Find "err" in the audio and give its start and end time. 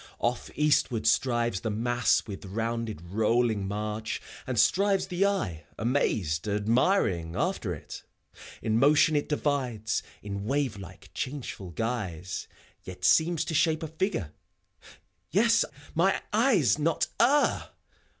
17.21-17.69